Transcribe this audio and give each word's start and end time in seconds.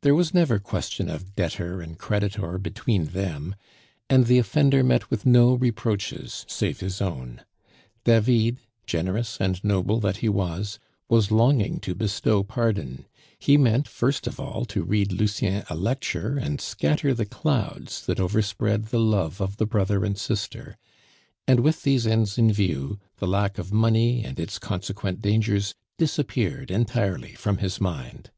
There 0.00 0.16
was 0.16 0.34
never 0.34 0.58
question 0.58 1.08
of 1.08 1.36
debtor 1.36 1.80
and 1.80 1.96
creditor 1.96 2.58
between 2.58 3.04
them, 3.04 3.54
and 4.10 4.26
the 4.26 4.38
offender 4.38 4.82
met 4.82 5.08
with 5.08 5.24
no 5.24 5.54
reproaches 5.54 6.44
save 6.48 6.80
his 6.80 7.00
own. 7.00 7.42
David, 8.02 8.58
generous 8.86 9.36
and 9.40 9.62
noble 9.62 10.00
that 10.00 10.16
he 10.16 10.28
was, 10.28 10.80
was 11.08 11.30
longing 11.30 11.78
to 11.78 11.94
bestow 11.94 12.42
pardon; 12.42 13.06
he 13.38 13.56
meant 13.56 13.86
first 13.86 14.26
of 14.26 14.40
all 14.40 14.64
to 14.64 14.82
read 14.82 15.12
Lucien 15.12 15.62
a 15.70 15.76
lecture, 15.76 16.36
and 16.36 16.60
scatter 16.60 17.14
the 17.14 17.24
clouds 17.24 18.04
that 18.06 18.18
overspread 18.18 18.86
the 18.86 18.98
love 18.98 19.40
of 19.40 19.58
the 19.58 19.66
brother 19.66 20.04
and 20.04 20.18
sister; 20.18 20.76
and 21.46 21.60
with 21.60 21.84
these 21.84 22.04
ends 22.04 22.36
in 22.36 22.52
view, 22.52 22.98
the 23.18 23.28
lack 23.28 23.58
of 23.58 23.72
money 23.72 24.24
and 24.24 24.40
its 24.40 24.58
consequent 24.58 25.22
dangers 25.22 25.76
disappeared 25.98 26.68
entirely 26.68 27.34
from 27.34 27.58
his 27.58 27.80
mind. 27.80 28.32